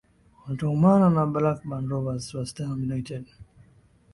wataumana 0.49 1.07
na 1.15 1.23
blackburn 1.33 1.83
rovers 1.91 2.33
westham 2.35 2.71
united 2.89 3.25